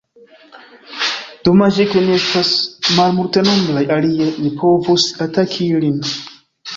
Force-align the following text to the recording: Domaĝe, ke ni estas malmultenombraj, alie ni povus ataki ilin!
Domaĝe, 1.49 1.83
ke 1.91 2.01
ni 2.05 2.15
estas 2.19 2.53
malmultenombraj, 2.99 3.83
alie 3.97 4.31
ni 4.39 4.49
povus 4.63 5.05
ataki 5.27 5.69
ilin! 5.81 6.01